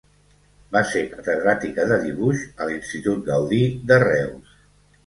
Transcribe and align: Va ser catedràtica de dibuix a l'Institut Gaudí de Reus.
Va 0.75 0.81
ser 0.91 1.03
catedràtica 1.11 1.87
de 1.93 2.01
dibuix 2.07 2.47
a 2.65 2.71
l'Institut 2.71 3.25
Gaudí 3.31 3.65
de 3.93 4.03
Reus. 4.11 4.61